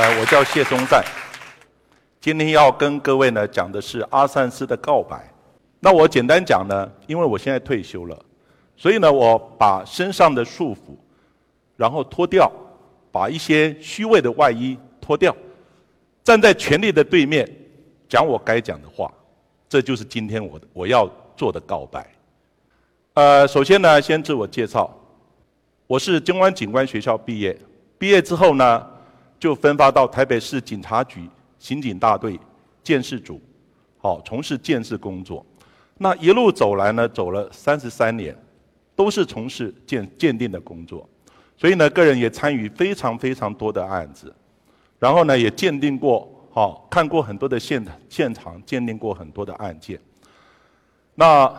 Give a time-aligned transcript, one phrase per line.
[0.00, 1.04] 呃，我叫谢松赞，
[2.20, 5.28] 今天要跟各位呢讲的是阿善斯的告白。
[5.80, 8.16] 那我简单讲呢，因为我现在退休了，
[8.76, 10.94] 所以呢，我把身上的束缚，
[11.76, 12.48] 然后脱掉，
[13.10, 15.34] 把一些虚伪的外衣脱掉，
[16.22, 17.44] 站在权力的对面，
[18.08, 19.12] 讲我该讲的话。
[19.68, 22.08] 这就是今天我我要做的告白。
[23.14, 24.96] 呃，首先呢，先自我介绍，
[25.88, 27.58] 我是金湾警官学校毕业，
[27.98, 28.86] 毕业之后呢，
[29.38, 31.28] 就分发到台北市警察局
[31.58, 32.38] 刑警大队
[32.82, 33.40] 建设组，
[33.98, 35.44] 好从事建设工作。
[35.96, 38.36] 那一路走来呢，走了三十三年，
[38.94, 41.08] 都是从事鉴鉴定的工作，
[41.56, 44.32] 所以呢，个人也参与非常非常多的案子，
[44.98, 49.98] 然后呢，也鉴定过，好看过很多的现现场，鉴定过很多的案件。
[51.14, 51.52] 那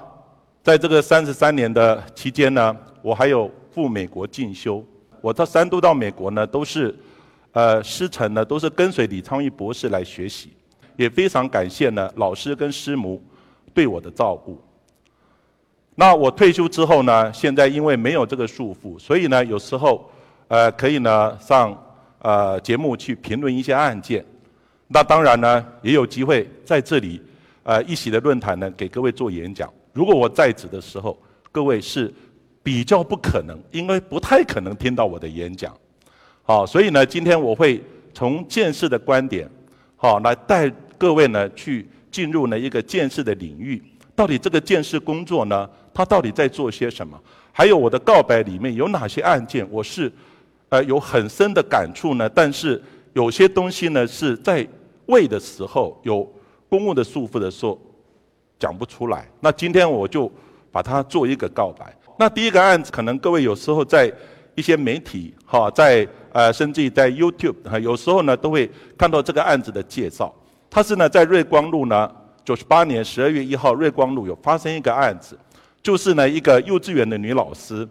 [0.64, 4.82] 在这个三十三年的期间呢，我还有赴美国进修，
[5.20, 6.96] 我到三度到美国呢，都是，
[7.60, 10.54] 呃，师承呢都是跟随李昌钰博士来学习，
[10.96, 13.22] 也非常感谢呢老师跟师母。
[13.72, 14.60] 对我的照顾。
[15.96, 17.32] 那我退休之后呢？
[17.32, 20.10] 现在因为没有这个束缚，所以呢，有时候，
[20.48, 21.72] 呃，可以呢上
[22.20, 24.26] 呃节目去评论一些案件。
[24.88, 27.22] 那当然呢，也有机会在这里，
[27.64, 29.72] 呃一席的论坛呢给各位做演讲。
[29.94, 31.18] 如果我在职的时候，
[31.52, 32.12] 各位是
[32.64, 35.78] 比较不可能，因为不太可能听到我的演讲。
[36.50, 37.80] 好，所以呢，今天我会
[38.12, 39.48] 从建设的观点，
[39.96, 41.88] 好来带各位呢去。
[42.10, 43.80] 进入呢一个建设的领域，
[44.16, 47.16] 到底这个建设工作呢，他到底在做些什么？
[47.52, 50.12] 还有我的告白里面有哪些案件，我是
[50.70, 52.28] 呃有很深的感触呢？
[52.28, 52.82] 但是
[53.14, 54.68] 有些东西呢是在
[55.06, 56.28] 为的时候有
[56.68, 57.80] 公务的束缚的时候
[58.58, 59.30] 讲不出来。
[59.40, 60.32] 那今天我就
[60.72, 61.96] 把它做一个告白。
[62.18, 64.12] 那第一个案子，可能各位有时候在
[64.56, 70.34] 一些媒体哈，在呃甚至于在 YouTube 哈，有时候呢都会看到这个案子的介绍。
[70.70, 72.12] 他是呢，在瑞光路呢，
[72.46, 75.38] 九十八年十二月一号，瑞光路有发生一个案子，
[75.82, 77.88] 就是呢，一个幼稚园的女老师，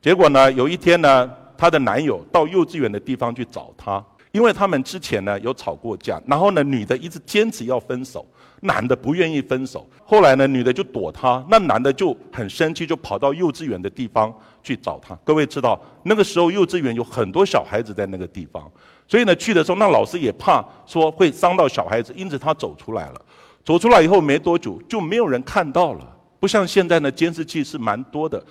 [0.00, 8.24] 结果呢，有一天呢，她的男友到幼稚园的地方去找她，因为他们之前呢有吵过架，然后呢，女的一直坚持要分手，
[8.60, 15.14] 男的不愿意分手，后来呢，女的就躲他，那男的就很生气，就跑到幼稚园的地方去找他。
[15.24, 18.70] 各位知道，那个时候幼稚园有很多小孩子在那个地方。
[19.08, 23.20] 所以呢，去的时候，那老师也怕说会伤到小孩子，因此他走出来了。
[23.64, 26.16] 走出来以后没多久，就没有人看到了。
[26.40, 28.42] 不像现在呢，监视器是蛮多的。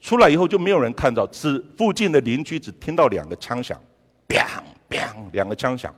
[0.00, 3.78] 出来以后就没有人看到，只附近的邻居只听到两个枪响，
[4.28, 4.40] 砰
[4.88, 5.94] 砰两个枪响。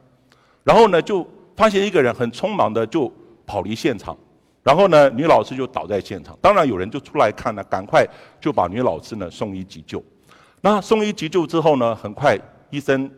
[0.65, 3.12] 然后呢，就发现一个人很匆忙的就
[3.47, 4.16] 跑离现场。
[4.62, 6.37] 然后呢，女老师就倒在现场。
[6.41, 8.06] 当然有人就出来看了，赶快
[8.41, 10.03] 就把女老师呢送医急救。
[10.60, 12.38] 那送医急救之后呢，很快
[12.71, 13.10] 医生。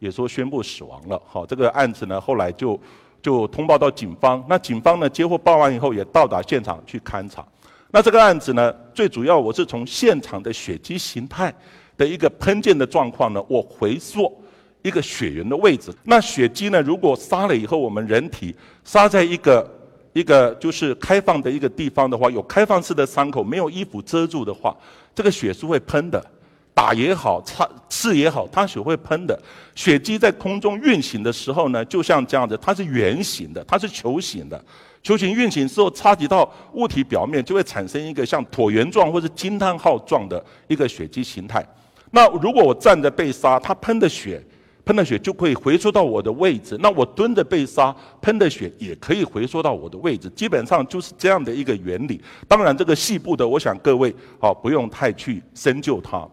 [0.00, 2.80] 也说宣布死亡了，好，这个案子呢后来就
[3.20, 7.46] 就通报到警方，那警方呢接获报案以后也到达现场去勘查。
[7.90, 11.54] 那这个案子呢最主要我是从现场的血迹形态
[11.98, 14.42] 的一个喷溅的状况呢，我回溯
[14.80, 15.94] 一个血源的位置。
[16.04, 19.70] 那血迹呢如果杀了以后，我们人体杀在一个
[20.12, 24.76] 一个就是开放的一个地方的话，有开放式的伤口，没有衣服遮住的话，
[25.14, 26.24] 这个血是会喷的。
[26.72, 29.38] 打也好，擦刺也好，它血会喷的。
[29.74, 34.64] 血迹在空中运行的时候呢，就像这样子，它是圆形的，它是球形的。
[35.02, 41.66] 球形运行之后，擦及到物体表面，就会产生一个像椭圆状或者惊叹号状的一个血迹形态。
[42.12, 44.42] 那如果我站着被杀，它喷的血，
[44.84, 46.76] 喷的血就可以回缩到我的位置。
[46.80, 50.28] 那我蹲着被杀，喷的血也可以回缩到我的位置。
[50.30, 52.20] 基本上就是这样的一个原理。
[52.48, 56.26] 当然，这个细部的，我想各位好不用太去深究它。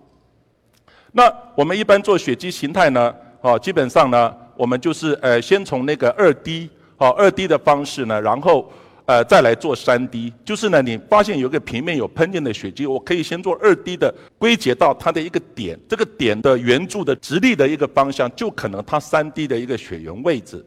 [1.11, 8.71] 那我们一般做血迹形态呢，哦，基本上呢，我们就是呃，先从那个二 D，哦，二 D 的方式呢，然后
[9.07, 20.63] 呃，再来做三 D，就是呢，你发现有个平面有喷溅的血迹，我可以先做二 D 的归结到它的一个点，这个点的圆柱的直立的一个方向，就可能它三 D 的一个血源位置。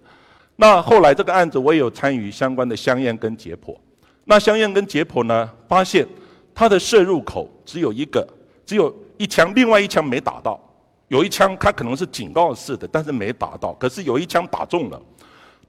[0.56, 3.76] 那后来这个案子我也有参与相关的香烟跟解剖，
[4.24, 6.06] 那香烟跟解剖呢，发现
[6.54, 8.26] 它的射入口只有一个，
[8.66, 8.94] 只有。
[9.20, 10.58] 一枪，另外一枪没打到，
[11.08, 13.74] 有一枪它可能是警告式的，但是没打到。
[13.74, 14.98] 可是有一枪打中了，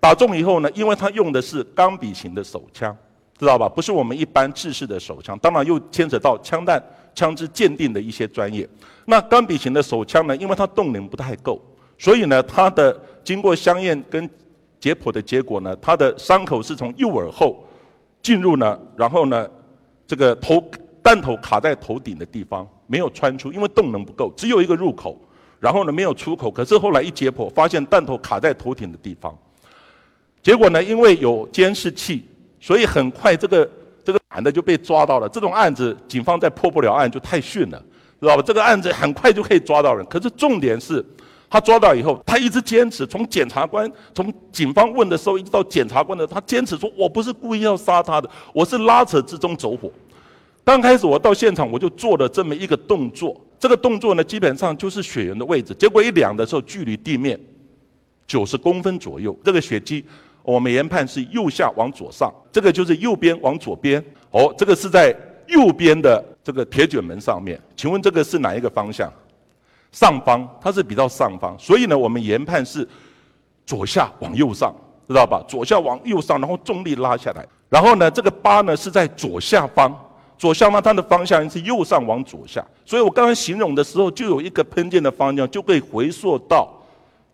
[0.02, 2.94] 打中以后呢，因为他用的是钢笔型的手枪，
[3.38, 3.70] 知道吧？
[3.70, 6.84] 不是我们一般制式的手枪，当然又牵扯到枪弹、
[7.14, 8.68] 枪支鉴定的一些专业。
[9.06, 11.62] 那钢笔型的手枪呢，因为它动能不太够，
[11.98, 14.28] 所以呢，它的经过香验跟
[14.80, 17.64] 解剖的结果呢，它的伤口是从右耳后
[18.22, 19.48] 进入呢，然后呢，
[20.08, 20.62] 这个头
[21.04, 22.68] 弹头卡在头顶的地方。
[22.88, 25.18] 没有穿出，因为动能不够，只有一个入口。
[25.62, 29.34] 然后呢没有出口，可是后来一解剖，发现弹头卡在头顶的地方。
[30.44, 32.24] 结果呢，因为有监视器，
[32.60, 33.70] 所以很快这个
[34.04, 35.30] 这个男的就被抓到了。
[35.30, 37.84] 这种案子，警方再破不了案就太逊了，
[38.20, 38.44] 知道吧？
[38.44, 40.04] 这个案子很快就可以抓到人。
[40.08, 41.06] 可是重点是，
[41.48, 43.06] 他抓到以后，他一直坚持。
[43.06, 49.92] 从检察官、从警方问的时候，一直到检察官的，他坚持说：“我不是故意要杀他的，我是拉扯之中走火。”
[50.66, 53.40] 刚开始我到现场，我就做了这么一个动作。
[53.60, 55.72] 这个动作呢，基本上就是血源的位置。
[55.76, 57.40] 结果一量的时候，距离地面
[58.26, 59.38] 九十公分左右。
[59.44, 60.04] 这个血迹。
[60.44, 64.04] 我们研判是右下往左上，这个就是右边往左边。
[64.32, 65.16] 哦，这个是在
[65.48, 67.60] 右边的这个铁卷门上面。
[67.76, 69.12] 请问这个是哪一个方向？
[69.92, 71.54] 上方，它是比较上方。
[71.60, 72.88] 所以呢，我们研判是
[73.66, 74.74] 左下往右上，
[75.08, 75.44] 知道吧？
[75.48, 77.46] 左下往右上，然后重力拉下来。
[77.70, 79.94] 然后呢，这个疤呢是在左下方，
[80.38, 82.66] 左下方它的方向是右上往左下。
[82.86, 86.74] 所以我刚刚形容的时候，就有一个喷溅的方向，就可以回溯到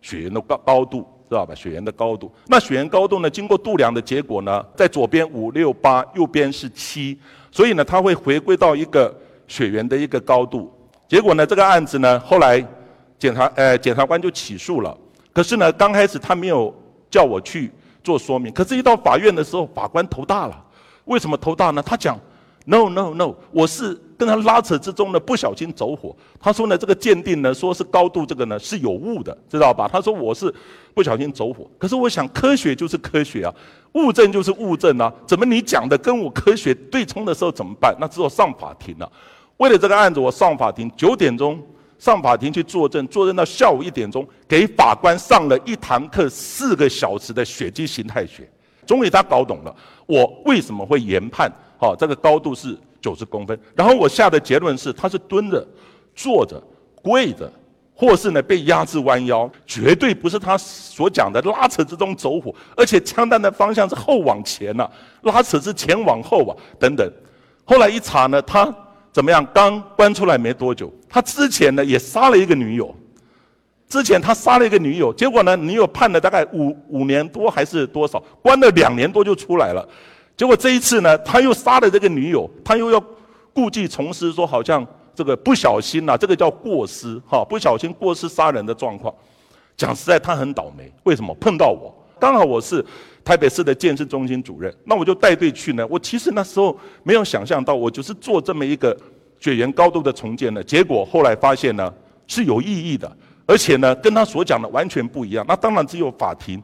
[0.02, 1.06] 血源的高高度。
[1.28, 1.54] 知道吧？
[1.54, 3.28] 血源的高度，那血源高度呢？
[3.28, 7.18] 经过度量的结果呢，在左边五六八，右边是七，
[7.50, 9.14] 所以呢，它会回归到一个
[9.46, 10.72] 血源的一个高度。
[11.06, 12.64] 结果呢，这个案子呢，后来
[13.18, 14.96] 检察呃检察官就起诉了。
[15.32, 16.74] 可是呢，刚开始他没有
[17.10, 17.70] 叫我去
[18.02, 18.52] 做说明。
[18.52, 20.64] 可是，一到法院的时候，法官头大了。
[21.04, 21.82] 为什么头大呢？
[21.82, 22.18] 他讲。
[22.70, 26.14] No no no，我是跟他拉扯之中呢，不小心走火。
[26.40, 29.88] 他说呢，这个鉴定呢，说是高度这个呢是有误的，知道吧？
[29.90, 30.52] 他说我是
[30.92, 31.70] 不小心走火。
[31.78, 33.54] 可是我想，科学就是科学啊，
[33.92, 35.10] 物证就是物证啊。
[35.24, 37.96] 怎么你讲的跟我科学对冲的时候怎么办？
[38.00, 39.10] 那只有上法庭了。
[39.58, 41.60] 为了这个案子，我上法庭九点钟
[41.98, 48.48] 上法庭去作证，作证到下午一点钟，给法官上了一堂课四个小时的血迹形态学。
[48.86, 49.76] 终于他搞懂了
[50.06, 51.52] 我为什么会研判。
[51.78, 53.58] 好，这个高度是九十公分。
[53.74, 55.66] 然后我下的结论是，他是蹲着、
[56.14, 56.62] 坐着、
[57.02, 57.50] 跪着，
[57.94, 62.54] 或是呢被压制弯腰，绝对不是他所讲的拉扯之中走火。
[62.76, 64.88] 而且枪弹的方向是后往前呐，
[65.22, 67.12] 拉扯是前往后啊，等等。
[67.64, 68.72] 后来一查呢，他
[69.12, 69.46] 怎么样？
[69.52, 72.94] 刚关出来没多久，他之前呢也杀了一个女友。
[73.88, 79.88] 之前他杀了一个女友，结果呢女友判了大概五五年多还是多少，关了两年多就出来了。
[80.38, 83.04] 结果这一次呢，他又杀了这个女友，他又要
[83.52, 89.12] 故技重施，说好像这个不小心呐，这个叫过失哈，不小心过失杀人的状况。
[89.76, 91.92] 讲实在，他很倒霉，为什么碰到我？
[92.20, 92.84] 刚好我是
[93.24, 95.84] 台北市的建设中心主任，那我就带队去呢。
[95.88, 98.96] 我其实那时候没有想象到，我就是做这么一个
[99.40, 100.62] 血缘高度的重建的。
[100.62, 101.92] 结果后来发现呢
[102.28, 103.10] 是有意义的，
[103.44, 105.44] 而且呢跟他所讲的完全不一样。
[105.48, 106.62] 那当然只有法庭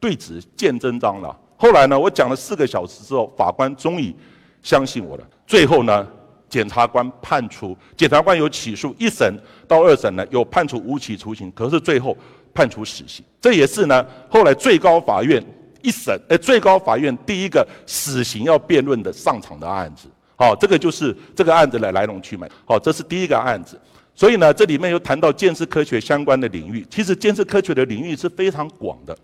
[0.00, 1.36] 对质见真章了。
[1.64, 4.14] 后来呢，我讲了四个小时之后，法官终于
[4.62, 5.26] 相信我了。
[5.46, 6.06] 最后呢，
[6.46, 9.34] 检察官判处，检察官有起诉一审
[9.66, 12.14] 到二审呢，有判处无期徒刑，可是最后
[12.52, 13.24] 判处死刑。
[13.40, 15.42] 这也是呢，后来最高法院
[15.80, 20.06] 一审，呃，最高法院第一个死刑要辩论的上场的案子。
[20.36, 22.46] 好，这个就是这个案子的来龙去脉。
[22.66, 23.80] 好，这是第一个案子。
[24.14, 26.86] 所以呢，这里面又谈到建设科学相关的领域。
[26.90, 29.16] 其实建设科学的领域是非常广的。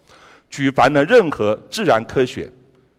[0.51, 2.51] 举凡呢，任何自然科学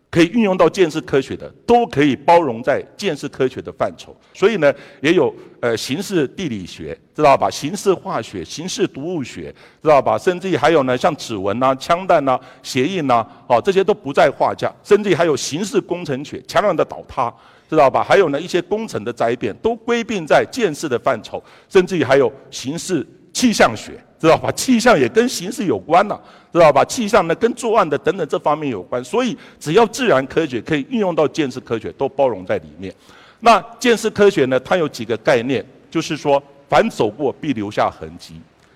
[0.09, 4.15] 可以运用到建设科学的，都可以包容在建设科学的范畴。
[4.33, 7.49] 所以呢，也有呃形式地理学，知道吧？
[7.49, 10.17] 形式化学、形式读物学，知道吧？
[10.17, 14.73] 甚至于还有呢，像指纹呐、枪弹呐、鞋印呐，哦，这些都不在话下。
[14.83, 17.33] 甚至还有形式工程学，墙梁的倒塌，
[17.69, 18.03] 知道吧？
[18.03, 21.41] 还有呢，一些工程的灾变，都归并在建设的范畴。
[21.69, 23.93] 甚至于还有形式气象学。
[24.21, 24.51] 知道吧？
[24.51, 26.15] 气象也跟形势有关呐，
[26.53, 26.85] 知道吧？
[26.85, 32.93] 气象呢跟作案的等等这方面有关，所以只要自然科学可以运用到建设科学，都包容在里面。
[33.39, 38.35] 那建设科学呢，它有几个概念，就是说凡走过必留下痕迹，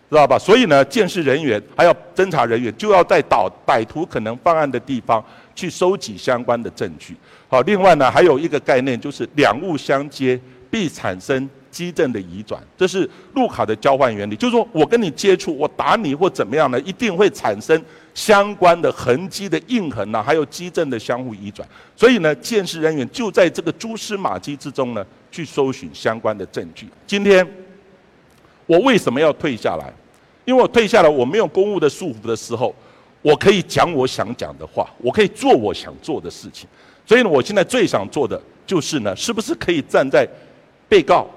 [0.10, 0.36] 知道吧？
[0.40, 7.16] 所以呢，建设人员还要侦查人员就要在导歹徒可能犯案的地方去收集相关的证据。
[7.48, 11.48] 好，另外呢，还有一个概念就是两物相接必产生。
[11.75, 21.67] 基证的移转，这是路卡的交换原理，就是说我跟你接触，我打你或怎么样呢，一定会产生相关的痕迹的印痕呐，还有基证的相互移转。
[21.94, 26.88] 所以呢，建设人员就在这个蛛丝马迹之中呢，去搜寻相关的证据。
[27.05, 27.46] 今天
[28.65, 29.94] 我为什么要退下来？
[30.46, 32.74] 因为我退下来，我没有公务的束缚的时候，
[33.22, 36.70] 我可以讲我想讲的话，我可以做我想做的事情。
[37.05, 40.25] 所以呢，我现在最想做的就是呢，是不是可以站在
[40.88, 41.27] 被告？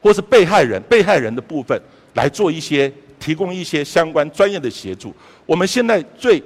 [0.00, 1.80] 或是被害人、被害人的部分
[2.14, 5.14] 来做一些提供一些相关专业的协助。
[5.46, 6.42] 我们现在最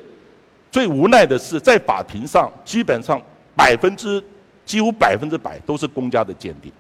[0.71, 3.21] 最无奈的是，在法庭上基本上
[3.55, 4.23] 百分之
[4.65, 6.73] 几乎百分之百都是公家的鉴定。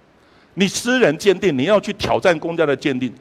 [0.54, 3.12] 你私人鉴定，你要去挑战公家的鉴定，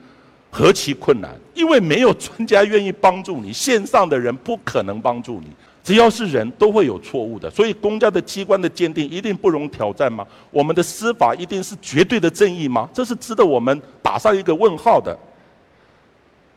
[0.50, 1.32] 何其困难！
[1.54, 5.48] 因为没有专家愿意帮助你，线上的人不可能帮助你。
[5.84, 10.26] 只要是人都会有错误的，所以公家的机关的鉴定一定不容挑战吗？
[10.50, 12.90] 我们的司法一定是绝对的正义吗？
[12.94, 15.18] 这是值得我们打上一个问号的。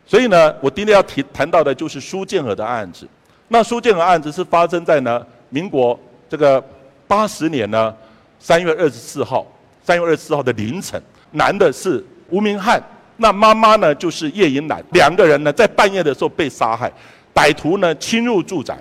[0.06, 3.04] 所以呢，我今天要提谈到的就是苏建和的案子。
[3.48, 6.62] 那苏建和案子是发生在呢民国这个
[7.08, 7.92] 八十年呢
[8.38, 9.44] 三月二十四号，
[9.82, 11.02] 三月二十四号的凌晨，
[11.32, 12.80] 男的是吴明汉，
[13.16, 16.92] 那妈妈呢就是叶银兰，两个人呢在半夜的时候被杀害，
[17.34, 18.78] 歹徒呢侵入住宅。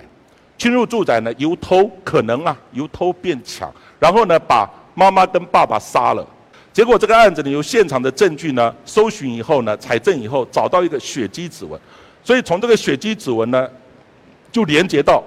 [0.58, 6.26] 侵入住宅呢，由偷可能啊，由偷变抢，然后呢，把妈妈跟爸爸杀了。
[6.72, 11.78] 结果这个案子呢，由现场的证据呢，搜寻以后呢，采证以后，找到一个血迹指纹。
[12.22, 13.68] 所以从这个血迹指纹呢，
[14.50, 15.22] 就连接到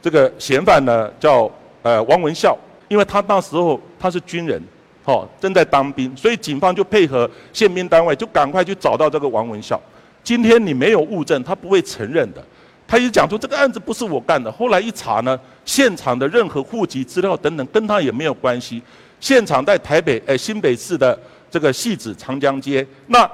[0.00, 1.50] 这个嫌犯呢，叫
[1.82, 2.56] 呃王文孝，
[2.88, 4.62] 因为他那时候他是军人，
[5.04, 9.80] 哦，正在当兵，所以警方就配合宪兵单位，就赶快去找到这个王文孝。
[10.22, 12.44] 今天你没有物证，他不会承认的。
[12.92, 18.82] 他一讲说这个案子不是我干的，后来一查呢，现场的任何户籍资料等等跟他也没有关系。
[19.18, 21.18] 现场在台北，诶新北市的
[21.50, 23.26] 这个戏子长江街，那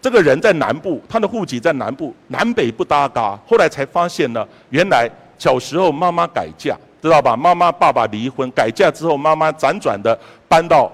[0.00, 3.36] 这个人在南部，他的户籍在南部，南北不搭嘎。
[3.44, 7.36] 后来才发现呢，原来小时候妈妈改嫁，知道吧？
[7.36, 10.16] 妈妈爸爸离婚，改嫁之后，妈妈辗转的
[10.46, 10.88] 搬到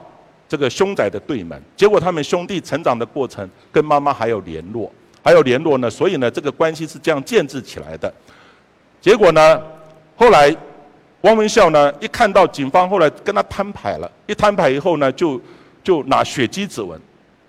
[0.49, 4.91] 这个凶宅的对门，结果他们兄弟成长的过程跟妈妈还有联络。
[5.29, 8.11] 还有联络呢，所以呢，这个关系是这样建制起来的。
[8.99, 9.63] 结果呢，
[10.17, 10.57] 后来
[11.21, 15.39] 汪文孝呢，一看到警方后来跟他摊牌了，一摊牌以后呢，就
[15.85, 16.99] 就拿血迹指纹。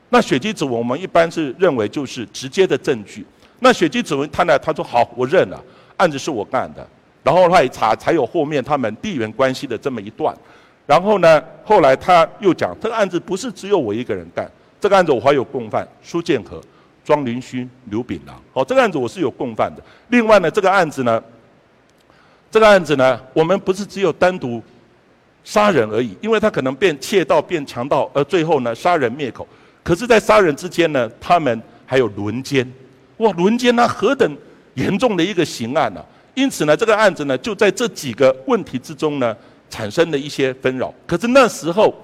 [0.10, 3.26] 那血迹指纹我们一般是认为就是直接的证据。
[3.60, 5.64] 那血迹指纹他呢，他说好，我认了，
[5.96, 6.86] 案子是我干的。
[7.24, 10.36] 然后他一查，才有后面他们地缘关系的这么一段。
[10.86, 16.62] 然后呢，后来他又讲，这个案子不是只有我一个人干，这个案子我还有共犯苏建和。
[17.04, 19.84] 庄林勋、刘炳郎，好，这个案子我是有共犯的。
[20.10, 21.22] 另外呢，这个案子呢，
[22.52, 24.62] 这个案子呢，我们不是只有单独
[25.44, 29.48] 杀人而已，因为他可能变窃盗、变强盗，而最后呢，杀人灭口。
[29.84, 32.72] 可是，在杀人之间呢，他们还有轮奸，
[33.18, 34.38] 哇，轮奸那何等
[34.76, 36.06] 严重的一个刑案呢？
[36.36, 39.36] 因此呢，这个案子呢，就在这几个问题之中呢，
[39.70, 40.94] 产生了一些纷扰。
[41.08, 41.96] 可是那时候。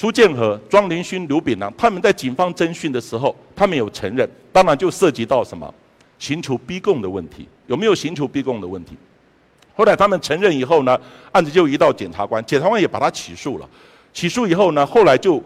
[0.00, 5.74] 苏建和、庄林勋、刘炳南，他们在警方侦讯的时候，他们有承认，当然就涉及到什么，
[6.20, 8.96] 刑求逼供的问题，有没有刑求逼供的问题？
[9.74, 10.96] 后来他们承认以后呢，
[11.32, 13.68] 案子就移到检察官，检察官也把他起诉了。
[14.12, 15.42] 起诉以后呢，后来就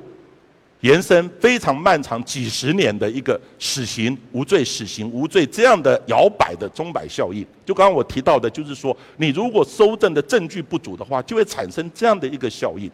[0.80, 7.42] 延伸非常漫长几十年的一个死刑无罪、死刑无罪这样的摇摆的钟摆效应。
[7.64, 12.90] 就刚刚我提到的，就是说，你如果搜证的证据不足的话，就会产生这样的一个效应。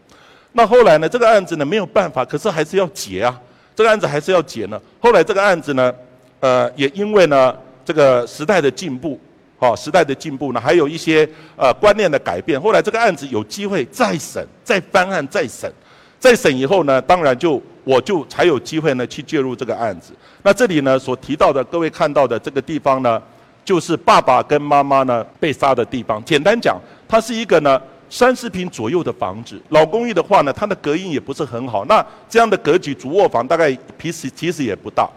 [0.53, 1.09] 那后来呢？
[1.09, 3.39] 这个案子呢没有办法，可是还是要结啊。
[3.77, 4.81] 这个案子还是要结呢。
[4.99, 5.95] 后来这个案子呢，
[6.41, 9.21] 呃，也因为呢这个时代的进步，
[9.59, 12.61] 哦，时代的进步呢，还有一些呃观念的改变。
[12.61, 15.71] 后来这个案子有机会再审、再翻案、再审，
[16.19, 20.13] 再审以后呢，当然就我就才有机会呢去介入这个案子。
[20.43, 23.23] 那这里呢所提到的各位看到的这个地方呢，
[23.65, 26.25] 就是爸爸跟妈妈呢被杀的地方。
[26.25, 27.81] 简单讲，它是一个呢。
[28.11, 31.85] 三十平左右的房子，老公寓的话呢，它的隔音也不是很好。
[31.85, 35.09] 那这样的格局，主卧房大概其实其实也不大。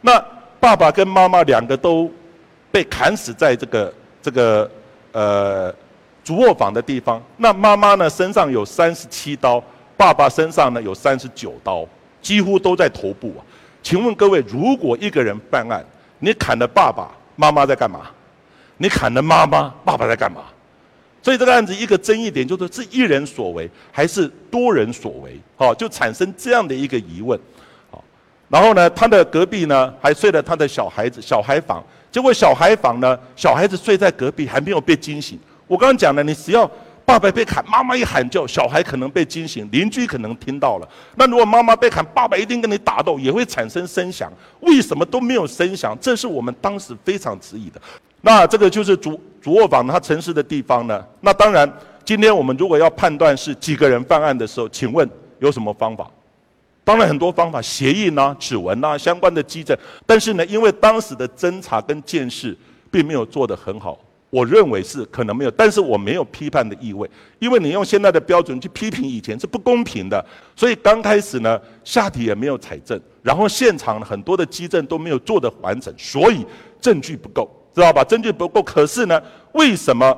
[0.00, 0.18] 那
[0.58, 2.10] 爸爸跟妈妈两个都
[2.72, 4.70] 被砍死在这个这个
[5.12, 5.74] 呃
[6.24, 7.22] 主卧房的地方。
[7.36, 9.62] 那妈妈呢身上有三十七刀，
[9.96, 11.86] 爸爸身上呢有三十九刀，
[12.20, 13.40] 几乎都在头部啊。
[13.82, 15.84] 请问各位，如果一个人犯案，
[16.18, 18.00] 你砍了爸爸，妈妈在干嘛？
[18.76, 20.42] 你砍了妈妈，爸爸在干嘛？
[21.22, 27.38] 所以这个案子一个争议点就是是一人所为还是多人所为，好，就产生这样的一个疑问，
[27.90, 28.02] 好，
[28.48, 35.38] 然后呢，他的隔壁呢还睡了他的小孩子小孩房，结果小孩房呢小孩子睡在隔壁还没有被惊醒。
[35.66, 36.68] 我刚刚讲了，你只要
[37.04, 40.88] 爸爸被砍，妈妈一喊叫，小孩可能被惊醒，邻居可能听到了。
[41.16, 44.32] 那如果妈妈被砍，爸爸一定跟你打斗，也会产生声响。
[44.60, 45.96] 为什么都没有声响？
[46.00, 47.80] 这是我们当时非常质疑的。
[48.22, 51.02] 那这个就是主主卧房它城市的地方呢？
[51.20, 51.70] 那当然，
[52.04, 55.08] 今天我们如果要判断是几个人犯案的时候，请问
[55.38, 56.10] 有什么方法？
[56.84, 59.76] 当然很多方法，协议呐、指纹呐、相关的基证。
[60.04, 62.56] 但是呢，因为当时的侦查跟见识
[62.90, 63.98] 并没有做得很好，
[64.28, 65.50] 我认为是可能没有。
[65.52, 67.08] 但是我没有批判的意味，
[67.38, 70.24] 因为你用现在的标准去批评以前是不公平的。
[70.56, 76.44] 所以刚开始呢，下体也没有采证，然后现场很多的基证都没有做得完整，所以
[76.80, 77.48] 证据不够。
[77.74, 78.02] 知道吧？
[78.04, 79.22] 证据不够，可是呢，
[79.52, 80.16] 为什么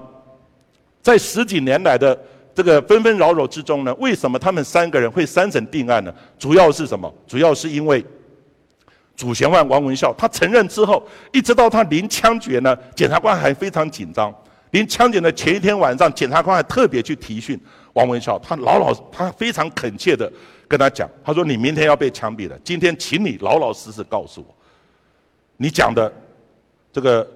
[1.00, 2.18] 在十几年来的
[2.54, 3.94] 这个纷纷扰扰之中呢？
[3.94, 6.14] 为什么他们三个人会三审定案呢？
[6.38, 7.12] 主要是什么？
[7.26, 8.04] 主要是因为
[9.14, 14.34] 主嫌犯王文孝，他承认之后，一直到他临枪决呢，检察官还非常紧张。
[14.70, 17.60] 临枪决的前一天晚上，检察官还特别去提讯
[17.92, 20.30] 王文孝，他老老他非常恳切的
[20.66, 24.54] 跟他讲，他说：“你明天要被枪毙了，今天请你老老实实告诉我，
[25.58, 26.10] 你讲的
[26.90, 27.30] 这个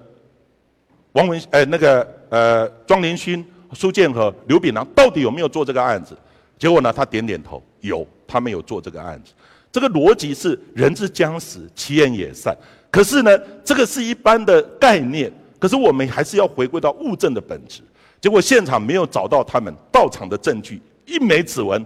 [1.17, 3.43] 王文呃那个呃庄连勋、
[3.73, 6.15] 苏建和、刘炳南到底有没有做这个案子？”
[6.59, 9.33] 结果呢，他点点头，有，他们有做这个案子。
[9.71, 12.55] 这个逻辑是人之将死，其言也善。
[12.91, 15.33] 可是呢，这个是一般的概念。
[15.57, 17.81] 可是我们还是要回归到物证的本质。
[18.21, 21.83] 结果现场没有找到他们到场的证据，一枚指纹，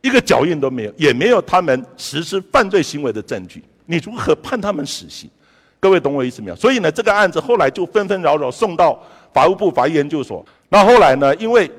[0.00, 3.62] 一个脚印都没有，也没有他们实施犯罪行为的证据。
[3.86, 5.30] 你如何判他们死刑？
[5.80, 6.56] 各位懂我意思没有？
[6.56, 8.98] 所以呢，这个案子后来就纷纷扰扰送到
[9.32, 10.44] 法务部法医研究所。
[10.68, 11.70] 那后来呢，因为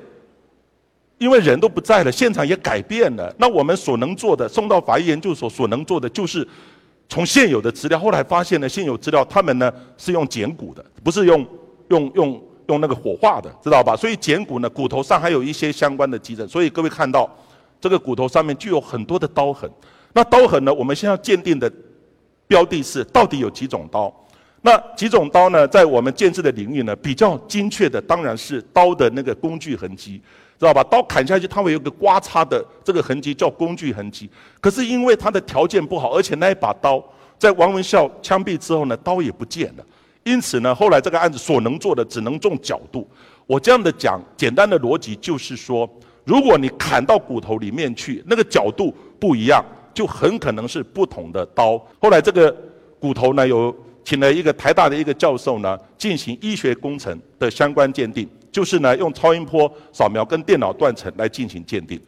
[1.17, 3.33] 因为人都不在了，现场也改变了。
[3.37, 6.47] 那我们所能做的，送到法医研究所所能做的就是。
[7.11, 11.43] 从现有的资料，后来发现呢，现有资料他们呢是用剪骨的，不是用
[11.87, 13.95] 用用用那个火化的，知道吧？
[13.95, 16.47] 所以剪骨呢，骨头上还有一些相关的基证。
[16.47, 17.27] 所以各位看到
[17.81, 19.67] 这个骨头上面具有很多的刀痕。
[20.13, 21.67] 那刀痕呢，我们现在鉴定的
[22.49, 24.11] 标的是到底有几种刀？
[24.61, 30.19] 那几种刀呢，在我们建制的领域呢，比较精确的当然是刀的那个工具痕迹。
[30.57, 30.83] 知道吧？
[30.83, 34.27] 刀砍下去，它会有个刮擦的这个痕迹，叫工具痕迹。
[34.59, 37.01] 可是因为它的条件不好，而且那一把刀
[37.37, 39.85] 在王文孝枪毙之后呢，刀也不见了。
[40.23, 43.07] 因此呢，后来这个案子所能做的只能重角度。
[43.45, 45.89] 我这样的讲，简单的逻辑就是说，
[46.25, 49.63] 如果你砍到骨头里面去，那个角度不一样，
[49.99, 51.77] 就很可能是不同的刀。
[52.01, 52.55] 后来这个
[53.01, 58.25] 骨头呢，有请了一个台大的一个教授呢，进行医学工程的相关鉴定。
[58.49, 61.99] 就是呢，用超音波扫描跟电脑断层来进行鉴定。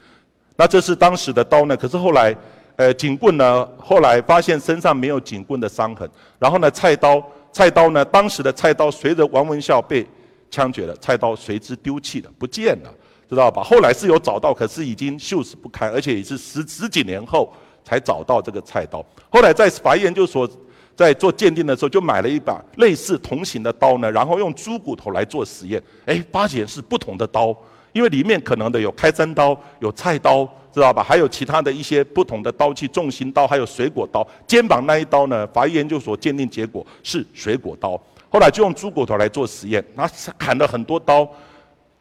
[0.56, 2.34] 那这是当时的刀呢，可是后来，
[2.78, 6.10] 呃，警棍呢，后来发现身上没有警棍的伤痕。
[6.40, 10.08] 然后呢，菜刀，菜刀呢，当时的菜刀随着王文孝被
[10.50, 12.94] 枪决了，菜刀随之丢弃了，不见了，
[13.30, 13.62] 知道吧？
[13.62, 17.52] 后来是有找到，可是已经锈蚀不堪，而且也是十十几年后
[17.84, 19.06] 才找到这个菜刀。
[19.30, 20.50] 后来在法医研究所。
[20.94, 25.82] 在做鉴定的时候，就买了一把类似同型的刀呢，然后用猪骨头来做实验。
[26.06, 27.56] 哎，发现是不同的刀，
[27.94, 31.02] 因为里面可能的有开山刀、有菜刀，知道吧？
[31.02, 34.28] 还有其他的一些不同的刀器，重型刀，还有水果刀。
[34.46, 38.00] 肩膀那一刀呢，法医研究所鉴定结果是水果刀。
[38.30, 41.28] 后来就用猪骨头来做实验，那砍了很多刀。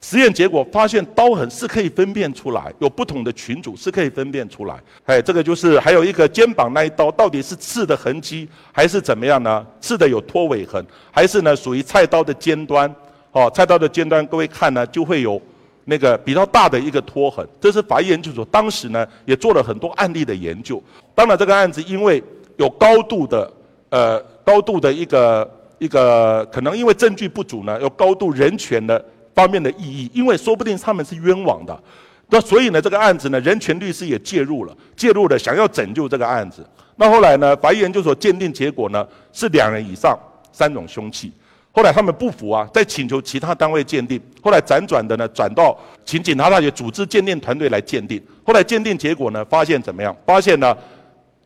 [0.03, 4.81] 实验结果发现刀痕是可以分辨出来，有不同的群组是可以分辨出来。
[5.05, 9.65] 哎，这个就是还有一个肩膀那一刀到底是刺的痕迹还是怎么样呢？
[9.79, 12.93] 刺的有拖尾痕，还是呢属于菜刀的尖端？
[13.33, 15.41] 哦，菜刀的尖端，各位看呢就会有
[15.85, 17.47] 那个比较大的一个拖痕。
[17.61, 20.83] 这是法医研究所当时呢也做了很多案例的研究。
[21.15, 22.23] 当然这个案子因为
[22.57, 23.53] 有高度的
[23.91, 29.05] 呃高度的一个一个可能因为证据不足呢，有高度人权的。
[29.35, 31.83] 方面的意义，因为说不定他们是冤枉的，
[32.29, 36.65] 那所以呢，这个案子呢，人权律师也介入了，介入了，想要拯救这个案子。
[36.97, 40.19] 那后来呢，法医研究所鉴定结果呢是两人以上
[40.53, 41.33] 三种凶器。
[41.73, 44.21] 后来他们不服啊，再请求其他单位鉴定。
[44.43, 48.21] 后来辗转的呢，转到请警察大学组织鉴定团队来鉴定。
[48.45, 50.15] 后来鉴定结果呢，发现怎么样？
[50.27, 50.77] 发现呢，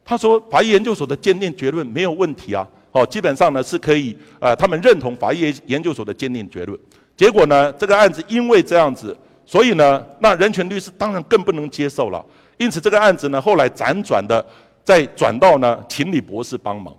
[0.03, 6.79] 他说法医研究所的鉴定结论没有问题啊，哦，基本上呢是可以，呃，他们认同法医研究所的鉴定结论。
[7.16, 7.72] 结果呢？
[7.74, 12.24] 这个案子因为这样子，所以呢，那人权律师当然更不能接受了。
[12.57, 14.44] 因此，这个案子呢，后来辗转的
[14.83, 16.92] 再转到呢，请李博士帮忙。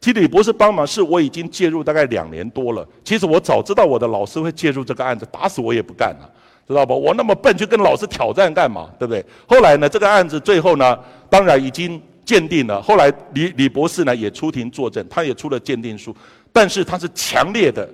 [0.00, 2.86] 请李博士帮忙，是我已经介入大概两年多了。
[3.04, 6.30] 其实我早知道我的老师会介入这个案子，打死我也不干了，
[6.66, 6.98] 知道不？
[6.98, 8.88] 我那么笨，去跟老师挑战干嘛？
[8.98, 9.22] 对不对？
[9.46, 12.80] 后来呢，这个案子最后呢，当然已经鉴定了。
[12.80, 16.16] 后来李李博士呢也出庭作证，他也出了鉴定书，
[16.52, 17.86] 但是他是强烈的。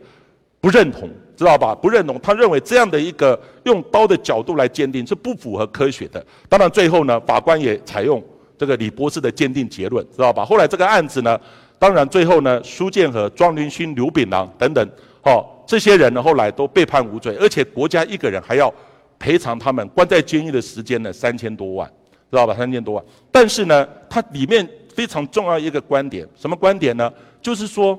[0.61, 1.75] 不认同，知道吧？
[1.75, 6.25] 不认同，他认为这样的一个用刀的角度来鉴定是不符合科学的。
[6.49, 8.23] 当然，最后呢，法官也采用
[8.57, 10.45] 这个李博士的鉴定结论，知道吧？
[10.45, 11.41] 后来这个案子呢，
[11.79, 14.89] 当然最后呢，苏建和、庄林勋、刘炳郎等等，
[15.23, 18.73] 哦，这些人呢，后来都被判无罪，而且国家一个人还要
[19.19, 21.91] 赔偿他们关在监狱的时间呢，三千多万，
[22.31, 22.55] 知道吧？
[22.55, 23.05] 三千多万。
[23.33, 27.13] 但是呢，它里面非常重要一个观点，什么观点呢？
[27.43, 27.99] 就是说。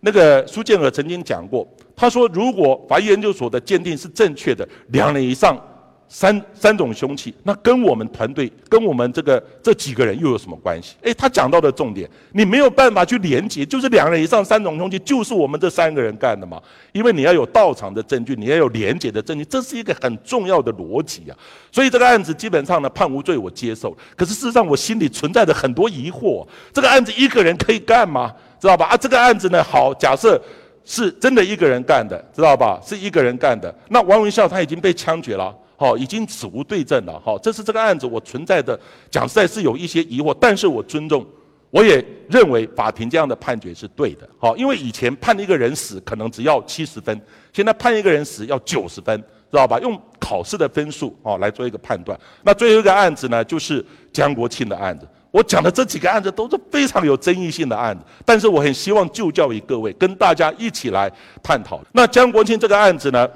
[0.00, 5.60] 那个苏建和曾经讲过，他说，如果法医研究所的鉴定是正确的，两人以上
[6.10, 10.94] 三三种凶器，那跟我们团队、跟我们这个这几个人又有什么关系？
[11.02, 16.62] 诶，他讲到的重点，你没有办法去连接，就是两人以上三种凶器，就是我们这三个人干的嘛？
[16.92, 21.36] 因为你要有到场的证据，你要有连接的证据，这是一个很重要的逻辑啊。
[21.70, 23.94] 所以这个案子基本上呢，判无罪，我接受。
[24.16, 28.32] 可是事实上，我心里存在着很多疑惑：这个案子一个人可以干吗？
[28.60, 28.86] 知道吧？
[28.86, 30.40] 啊，这个案子呢，好，假设
[30.84, 32.80] 是真的一个人干的，知道吧？
[32.84, 35.54] 是一个人干的，那王文孝他已经被枪决了。
[35.80, 37.22] 好，已经死无对证了。
[37.24, 38.76] 好，这是这个案子我存在的
[39.12, 41.24] 讲实在是有一些疑惑，但是我尊重，
[41.70, 44.28] 我也认为法庭这样的判决是对的。
[44.40, 47.16] 好，因为以前判一个人死可能只要七十分，
[47.52, 49.16] 现在判一个人死要九十分，
[49.52, 49.78] 知道吧？
[49.78, 52.18] 用考试的分数哦来做一个判断。
[52.42, 55.06] 那最后一个案子呢，就是江国庆的案子。
[55.30, 61.10] 我讲的这几个案子都是非常有争议性的案子，但是我很希望就教于各位，跟大家一起来
[61.42, 61.80] 探讨。
[61.92, 63.28] 那江国庆这个案子呢？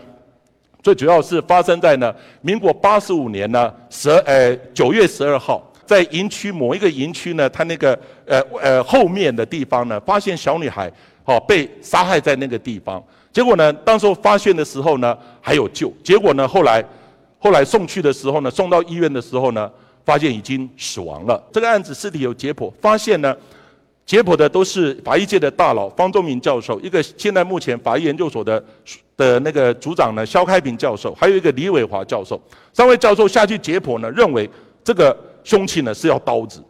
[0.82, 10.90] 最主要是发生在呢，民国八十五年呢，十呃九月十二号，在营区某一个营区呢，他那个呃呃后面的地方呢，发现小女孩
[11.24, 13.00] 哦被杀害在那个地方。
[13.32, 15.88] 结果呢，当时发现的时候呢，还有救。
[16.02, 16.84] 结果呢，后来
[17.38, 19.70] 后来送去的时候呢，送到医院的时候呢，
[20.04, 21.42] 发现已经死亡了。
[21.52, 23.36] 这个案子尸体有解剖，发现呢。
[24.04, 28.62] 解剖的都是法医界的大佬方仲明教授，一个现在目前法医研究所的
[29.16, 32.38] 的那个组长呢，肖开平教授，还有一个李伟华教授。
[32.72, 34.50] 三位教授下去解剖呢，认为
[34.82, 36.60] 这个凶器呢是要刀子。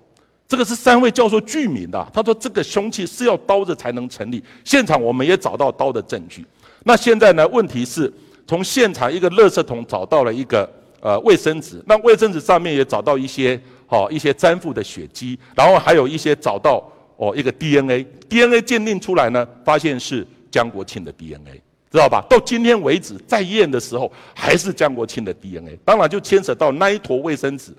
[0.46, 4.44] 这个是三位教授具名的，他说这个凶器是要刀子才能成立。
[4.62, 6.44] 现场我们也找到刀的证据。
[6.84, 8.12] 那现在呢，问题是
[8.46, 10.70] 从现场一个垃圾桶找到了一个
[11.02, 16.82] 呃卫生纸，那卫生纸上面也找到一些好一些粘附的血迹，然后还有一些找到。
[17.18, 22.24] 哦，一个 DNA，DNA 鉴定出来呢，发现是江国庆的 DNA，知道吧？
[22.28, 25.78] 到今天为止，在验的时候还是江国庆的 DNA。
[25.84, 27.70] 当然，就牵扯到那一坨卫生纸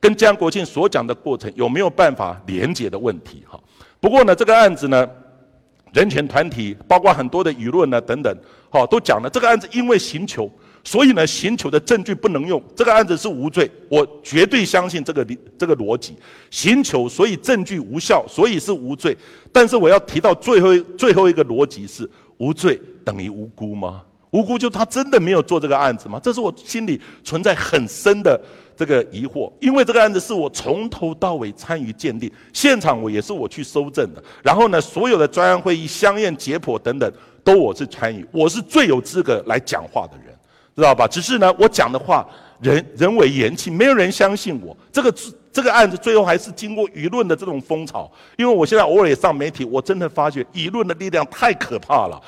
[0.00, 3.60] 跟江国庆所讲的过程有没有办法连接的问题哈。
[4.00, 5.06] 不过呢，这个案子呢，
[5.92, 8.34] 人权团体包括很多的舆论呢等等，
[8.70, 10.50] 好都讲了这个案子因为刑求。
[10.86, 16.14] 所以呢，刑求的证据不能用，这个案子是无罪，我绝对相信这个理这个逻辑。
[16.48, 19.16] 刑求，所以证据无效，所以是无罪。
[19.50, 24.00] 但是我要提到最后最后一个逻辑是：无罪等于无辜吗？
[24.30, 26.20] 无辜就他真的没有做这个案子吗？
[26.22, 28.40] 这是我心里存在很深的
[28.76, 29.52] 这个疑惑。
[29.60, 34.22] 因为这个案子是我从头到尾参与鉴定，现场我也是我去搜证的。
[34.40, 40.35] 然后呢，所有的专案会议、相验、解剖等等，都我是参与，我是最有资格来讲话的人。
[40.76, 41.08] 知道吧？
[41.08, 42.24] 只是呢，我讲的话
[42.60, 44.76] 人人为言轻，没有人相信我。
[44.92, 45.12] 这个
[45.50, 48.10] 这个案子最后还是经过舆论的这种风潮。
[48.36, 52.20] 因为我现在偶尔也上媒体，我真的发觉舆论的力量太可怕了。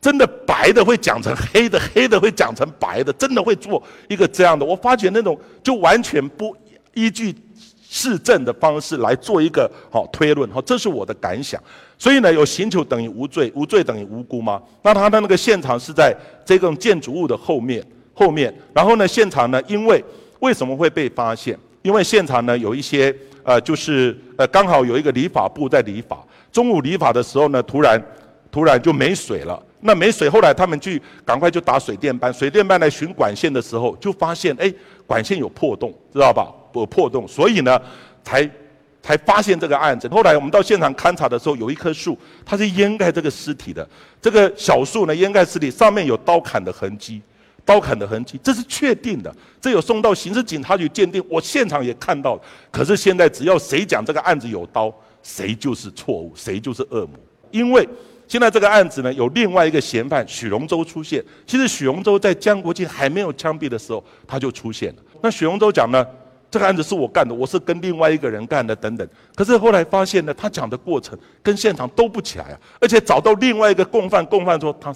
[0.00, 4.64] 真的白的会讲成黑的，黑的会讲成白的，真的会做一个这样的。
[4.64, 6.56] 我发觉那种就完全不
[6.94, 7.34] 依据
[7.88, 10.48] 事证的方式来做一个好推论。
[10.50, 11.60] 哈，这是我的感想。
[11.98, 14.62] 所以呢，有刑求等于无罪，无罪等于无辜吗？
[14.82, 17.84] 那他的那个现场是在这栋建筑物的后面。
[18.18, 19.06] 后面，然后呢？
[19.06, 19.62] 现场呢？
[19.66, 20.02] 因为
[20.40, 21.54] 为什么会被发现？
[21.82, 26.16] 因为现场呢有一些呃，就是呃，刚好有一个理发部在理发。
[26.50, 28.02] 中午理发的时候呢，突然
[28.50, 29.62] 突然就没水了。
[29.80, 32.32] 那没水，后来他们去赶快就打水电班。
[32.32, 34.72] 水电班来巡管线的时候，就发现哎，
[35.06, 36.50] 管线有破洞，知道吧？
[36.80, 37.80] 有破洞，所以呢，
[38.24, 38.48] 才
[39.02, 40.08] 才发现这个案子。
[40.08, 43.88] 后来我们到现场勘查的时候，有一棵树，它是掩盖这个尸体的。
[44.20, 47.22] 这个小树呢，掩盖尸体，上面有刀砍的痕迹。
[47.64, 49.34] 刀砍的痕迹，这是确定的。
[49.60, 52.40] 这有送到刑事警察局鉴定，我现场也看到了。
[52.70, 57.18] 可是现在只要谁讲这个案子有刀，谁就是错误，谁就是恶魔。
[57.50, 57.84] 因为
[58.28, 61.20] 现在这个案子呢，有另外一个嫌犯许荣洲出现。
[61.44, 65.02] 其实许荣洲在江国庆还没有枪毙的时候，他就出现了。
[65.20, 66.06] 那许荣洲讲呢，
[66.50, 69.08] 这个案子是我干的，我是跟另外一个人干的等等。
[69.34, 74.94] 可是后来发现呢，他讲的过程跟现场都不起来啊，而且找到另外一个共犯，共犯说他。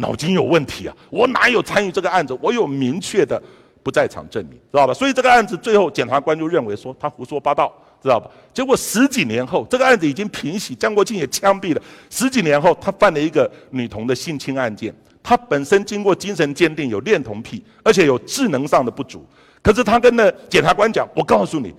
[0.00, 0.96] 脑筋有问题啊！
[1.10, 2.32] 我哪有参与这个案子？
[2.40, 3.42] 我有明确的
[3.82, 4.94] 不在场证明，知道吧？
[4.94, 8.30] 所以这个案子最后检察官就认为说他胡说八道，知道吧？
[8.54, 11.82] 结果十几年后，这个案子已经平息，江国庆也枪毙了。
[12.10, 14.94] 十几年后，他犯了一个女童的性侵案件。
[15.20, 19.26] 他本身经过精神鉴定有恋童癖，而且有智能上的不足。
[19.62, 21.74] 可是他跟那检察官讲：“我告诉你，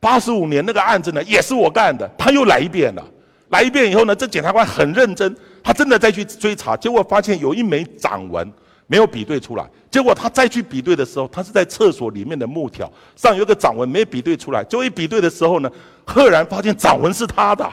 [0.00, 3.04] 八十五年那个案子呢，也是我干的。”他又来一遍了。
[3.50, 5.36] 来一遍以后呢，这检察官很认真。
[5.62, 8.50] 他真的再去追查，结果发现有一枚掌纹
[8.86, 9.64] 没有比对出来。
[9.90, 14.64] 结果他再去比对的时候，他是在厕所里面的木条上有个掌纹没有比对出来。
[14.64, 15.70] 就一比对的时候呢，
[16.04, 17.70] 赫然发现掌纹是他的。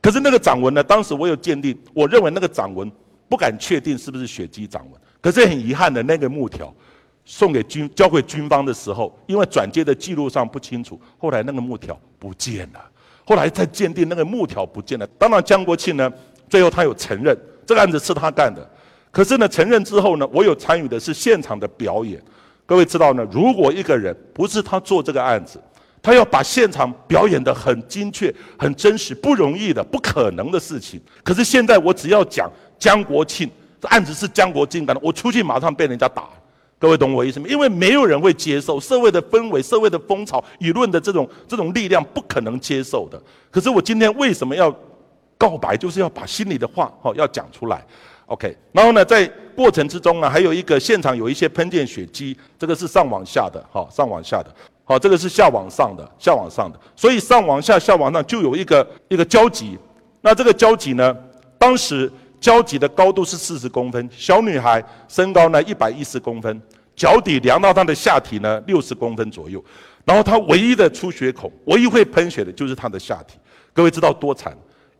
[0.00, 2.88] 可是那个掌纹呢，当时我有鉴定，我认为那个掌纹
[3.28, 5.00] 不敢确定是不是血迹掌纹。
[5.20, 6.72] 可是很遗憾的，那个木条
[7.26, 12.80] 送给军交给军方的时候，因为转接的记录上不清楚，后来那个木条不见了。
[13.24, 15.04] 后来再鉴定那个木条不见了。
[15.18, 16.10] 当然江国庆呢，
[16.48, 17.36] 最后他有承认
[17.66, 18.64] 这个案子是他干的。
[19.10, 22.22] 可是呢，承认之后呢，我有参与的是现场的表演。
[22.64, 25.60] 各位知道呢，如果一个人不是他做这个案子，
[26.00, 31.00] 他要把现场表演的很精确、很真实，不容易的，不可能的事情。
[31.24, 36.28] 可是现在我只要讲江国庆，这案子是江国庆干的，我出去马上被人家打。
[36.78, 37.46] 各位懂我意思吗？
[37.48, 43.18] 因为没有人会接受社会的氛围、社会的风潮、舆论的这种这种力量，不可能接受的。
[43.50, 44.70] 可是我今天为什么要
[45.38, 45.74] 告白？
[45.74, 47.82] 就是要把心里的话哦要讲出来。
[48.26, 59.78] OK，然后呢，在过程之中呢，还有一个现场有一些喷溅血迹，这个是上往下的，好上往下的，好这个是下往上的，下往上的，所以上往下，下往上就有一个一个交集。
[60.20, 61.16] 那这个交集呢，
[61.56, 62.12] 当时。
[62.40, 66.60] 交集的高度是四十公分，小女孩身高呢一百一十公分，
[66.94, 69.62] 脚底量到她的下体呢六十公分左右，
[70.04, 73.36] 然后她唯一的出血孔，唯一会喷血的就是她的下体。
[73.72, 74.56] 各位知道多惨？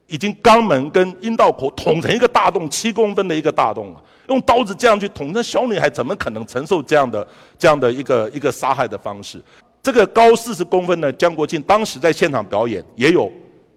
[0.09, 4.03] 已经肛门跟阴道口捅成一个大洞，七公分的一个大洞了。
[4.29, 7.27] 用刀子这样去捅，那小女孩怎么可能承受这样的
[7.59, 9.43] 这样的一个一个杀害的方式？
[9.83, 13.31] 这个高四十公分的江国庆当时在现场表演也有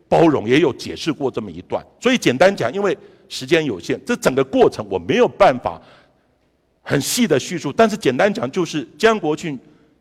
[0.07, 1.85] 包容，也有解释过这么一段。
[1.99, 2.97] 所以简单讲，因为。
[3.29, 5.79] 时间有限，这整个过程我没有办法
[6.81, 9.57] 很细的叙述，但是简单讲，就是江国庆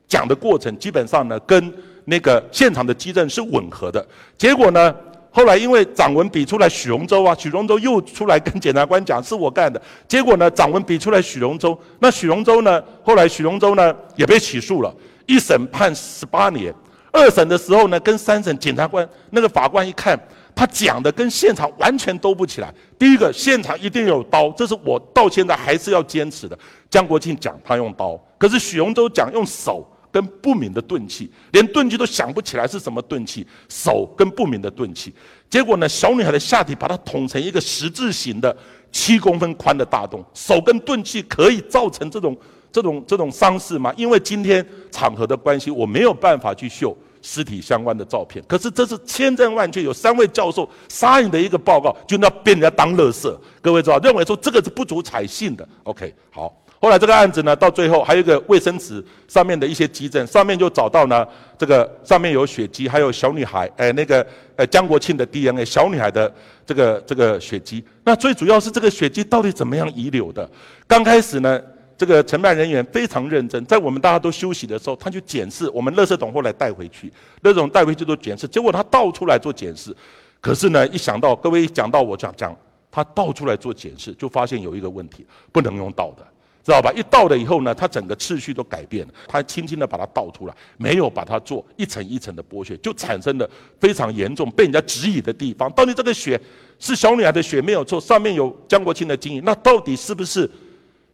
[0.08, 1.72] 讲的过程基本上呢，跟
[2.06, 4.04] 那个现场的基证是吻合的。
[4.38, 4.94] 结果呢，
[5.30, 9.80] 后来因为掌纹比出来许荣洲啊，许荣洲又出来跟检察官讲是我干的。
[10.08, 14.90] 结果呢，掌纹比出来许荣洲，那许荣洲呢，后来许荣洲呢也被起诉了，
[15.26, 16.74] 一审判十八年，
[17.12, 20.18] 二审的时候呢，跟三审检察官那个法官一看。
[20.58, 22.74] 他讲的跟现场完全都不起来。
[22.98, 26.58] 第一个，现场一定有刀，这是我到现在还是要坚持的。
[26.90, 35.14] 江国庆讲他用刀，可是许荣洲讲用手跟不明的钝器，连钝器都想不起来是什么钝器，手跟不明的钝器。
[35.48, 38.56] 结果呢，小女孩的下体把它捅成一个十字形的
[38.90, 42.36] 七公分宽的大洞，手跟钝器可以造成这种
[42.72, 43.94] 这种这种伤势吗？
[43.96, 46.98] 因为今天场合的关系，我没有办法去秀。
[47.30, 53.38] 尸体相关的照片，可是这是千真万确，有三位教授杀人的一个报告，就那被人家当乐色。
[53.60, 55.68] 各位知道，认为说这个是不足采信的。
[55.82, 61.26] OK，好，后来这个案子呢，到最后还有一个卫生纸上面的一些基证，上面就找到呢，
[61.58, 66.32] 这个上面有血迹，还有小女孩，哎，那个呃江国庆的 DNA，小女孩的
[66.64, 67.84] 这个这个血迹。
[68.04, 70.48] 那最主要是这个血迹到底怎么样遗留的？
[70.86, 71.60] 刚开始呢？
[71.98, 79.92] 这个承办人员非常认真，在我们大家都休息的时候，他就检视我们垃圾桶，后来带回去，垃圾桶带回去做检视，结果他倒出来做检视，
[80.40, 82.56] 可是呢，一想到各位讲到我讲讲，
[82.88, 86.24] 他倒出来做检视，就发现有一个问题，不能用倒的，
[86.62, 86.92] 知道吧？
[86.92, 95.68] 一倒了以后呢，他整个次序都改变了，他轻轻的把它倒出来，没有把它做一层一层的剥削，就产生了非常严重被人家质疑的地方。
[95.72, 96.40] 到底这个血
[96.78, 100.48] 是小女孩的血没有错，上面有江国庆的经营，那到底是不是？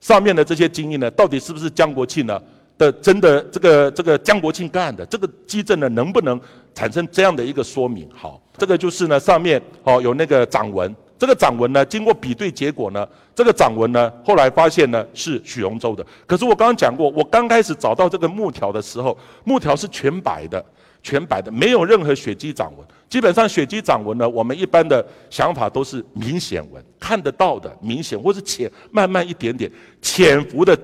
[0.05, 2.39] 上面的这些精英呢，到底是不是江国庆呢
[2.77, 5.07] 的真的这个这个江国庆干的？
[5.07, 6.39] 这个基证呢，能不能
[6.75, 8.07] 产生这样的一个说明？
[8.15, 16.05] 好，这个就是呢上面哦有那个掌纹，这个掌纹呢经过比对结果呢，这个掌纹呢后来发现呢是许荣洲的。
[16.27, 20.63] 可是我刚刚讲过，我刚开始找到这个木条的时候，木条是全白的。
[21.05, 22.85] 全白的，没有任何血迹掌纹。
[23.11, 30.77] 基本上血迹掌纹呢，我们一般的想法都是明显纹，看得到的明显，或是浅慢慢一点点潜伏的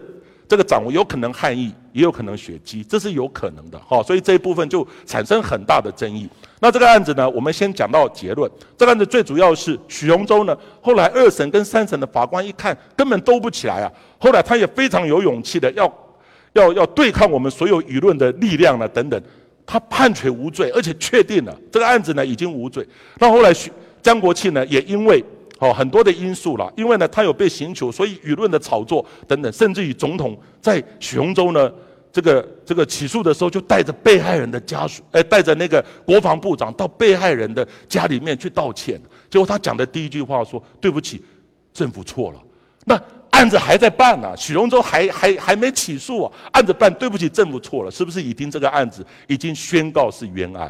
[0.46, 3.78] 这个掌纹，有可能汗液，也有可能血迹，这是有可能的。
[3.78, 6.28] 哈，所以这一部分就产生很大的争议。
[6.60, 8.48] 那这个案子呢，我们先讲到结论。
[8.76, 13.90] 这个案子最主要是许荣洲呢，后来二审跟三审的法官一看，根本兜不起来啊。
[14.18, 15.90] 后来他也非常有勇气的，要
[16.52, 19.20] 要要对抗我们所有舆论的力量呢，等等。
[19.64, 22.86] 他判决无罪，而且确定了这个案子呢已经无罪。
[23.18, 23.52] 那后来
[24.02, 25.24] 江国庆呢也因为
[25.58, 31.72] 哦很多的因素了，因为呢他有被刑求，所以舆论的炒作等等，甚至于总统在许荣洲呢
[32.12, 39.00] 这个这个起诉的时候，就带着被害人的家属，哎带着那个国防部长到被害人的家里面去道歉。
[39.28, 41.22] 结果他讲的第一句话说：“对不起，
[41.72, 42.42] 政府错了。”
[42.84, 43.00] 那。
[43.40, 50.68] 案子还在办呢，许荣洲还还还没起诉啊，案子办，对不起，政府错了，是不是已经这个案子已经宣告是冤案，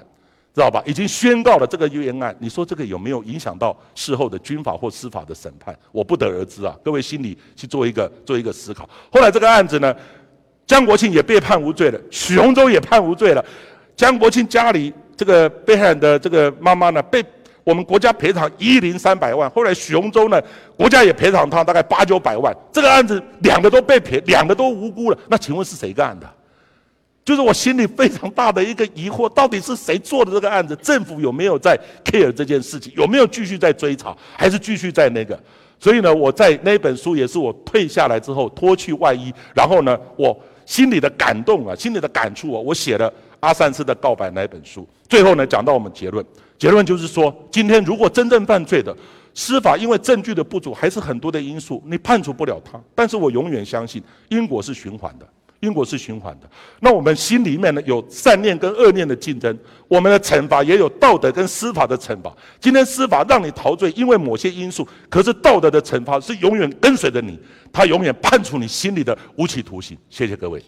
[0.55, 0.81] 知道吧？
[0.87, 5.77] 已经宣告了这个冤案，你说这个有没有影响到事后的军法或司法的审判？
[5.91, 8.89] 我不得而知啊，各位心里去做一个做一个思考。
[9.11, 9.93] 后来这个案子呢，
[10.65, 13.45] 江国庆也被判无罪了，许荣洲也判无罪了，
[13.97, 17.21] 江国庆家里这个被害人的这个妈妈呢被
[17.65, 20.41] 我们国家赔偿一零三百万，后来雄州呢，
[20.77, 22.55] 国家也赔偿他大概八九百万。
[22.73, 25.19] 这个案子两个都被赔，两个都无辜了。
[25.29, 26.29] 那请问是谁干的？
[27.23, 30.75] 就是我心里非常大的一个疑惑，到底是谁做的这个案子？
[30.77, 32.93] 政府有没有在 care 这件事情？
[32.97, 34.17] 有没有继续在追查？
[34.37, 35.39] 还是继续在那个？
[35.79, 44.89] 所以呢，我在那本书也是我退下来之后脱去外衣，然后呢，我心里的感动啊，心里的感触啊，我写了阿三斯的告白那本书。
[45.09, 46.25] 最后呢，讲到我们结论，
[46.61, 48.95] 结论就是说，今天如果真正犯罪的
[49.35, 52.79] 司法，因为证据的不足，还是很多的因素，你判处不了他。
[52.95, 55.27] 但是我永远相信因果是循环的。
[55.61, 56.49] 因果是循环的，
[56.81, 59.55] 那我们心里面呢有善念跟恶念的竞争，
[59.89, 62.35] 我们的惩罚也有道德跟司法的惩罚。
[62.59, 67.39] 今天司法让你逃罪，因为某些因素，可是道德的惩罚是永远跟随着你，
[67.71, 69.95] 他永远判处你心里的无期徒刑。
[70.09, 70.65] 谢谢各位。